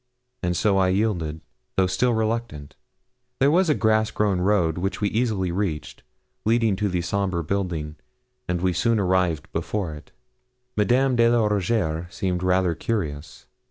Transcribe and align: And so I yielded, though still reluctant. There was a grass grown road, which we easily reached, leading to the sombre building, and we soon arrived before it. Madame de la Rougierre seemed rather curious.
And 0.41 0.57
so 0.57 0.79
I 0.79 0.87
yielded, 0.87 1.41
though 1.75 1.85
still 1.85 2.15
reluctant. 2.15 2.75
There 3.39 3.51
was 3.51 3.69
a 3.69 3.75
grass 3.75 4.09
grown 4.09 4.39
road, 4.41 4.79
which 4.79 4.99
we 4.99 5.09
easily 5.09 5.51
reached, 5.51 6.01
leading 6.43 6.75
to 6.77 6.89
the 6.89 7.01
sombre 7.03 7.43
building, 7.43 7.97
and 8.47 8.61
we 8.61 8.73
soon 8.73 8.99
arrived 8.99 9.51
before 9.53 9.93
it. 9.93 10.11
Madame 10.75 11.15
de 11.15 11.29
la 11.29 11.45
Rougierre 11.45 12.07
seemed 12.09 12.41
rather 12.41 12.73
curious. 12.73 13.45